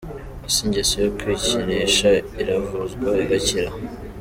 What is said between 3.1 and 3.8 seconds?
igakira?.